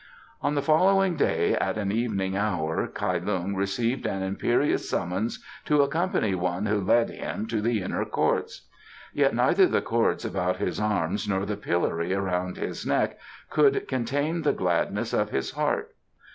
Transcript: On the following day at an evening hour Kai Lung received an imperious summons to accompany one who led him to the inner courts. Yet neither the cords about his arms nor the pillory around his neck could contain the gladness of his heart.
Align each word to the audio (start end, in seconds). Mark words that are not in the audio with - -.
On 0.41 0.55
the 0.55 0.63
following 0.63 1.15
day 1.15 1.53
at 1.55 1.77
an 1.77 1.91
evening 1.91 2.35
hour 2.35 2.87
Kai 2.87 3.19
Lung 3.19 3.53
received 3.55 4.07
an 4.07 4.23
imperious 4.23 4.89
summons 4.89 5.45
to 5.65 5.83
accompany 5.83 6.33
one 6.33 6.65
who 6.65 6.81
led 6.81 7.11
him 7.11 7.45
to 7.45 7.61
the 7.61 7.83
inner 7.83 8.03
courts. 8.03 8.67
Yet 9.13 9.35
neither 9.35 9.67
the 9.67 9.83
cords 9.83 10.25
about 10.25 10.57
his 10.57 10.79
arms 10.79 11.27
nor 11.29 11.45
the 11.45 11.55
pillory 11.55 12.15
around 12.15 12.57
his 12.57 12.83
neck 12.83 13.19
could 13.51 13.87
contain 13.87 14.41
the 14.41 14.53
gladness 14.53 15.13
of 15.13 15.29
his 15.29 15.51
heart. 15.51 15.93